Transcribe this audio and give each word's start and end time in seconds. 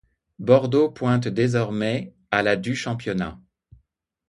Bordeaux 0.39 0.89
pointe 0.89 1.27
désormais 1.27 2.15
à 2.31 2.41
la 2.41 2.55
du 2.55 2.75
championnat. 2.75 3.39